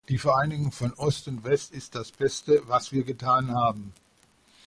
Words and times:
Die 0.09 0.17
Vereinigung 0.17 0.71
von 0.71 0.93
Ost 0.95 1.27
und 1.27 1.43
West 1.43 1.71
ist 1.73 1.93
das 1.93 2.11
Beste, 2.11 2.63
was 2.65 2.91
wir 2.91 3.03
getan 3.03 3.51
haben. 3.53 3.93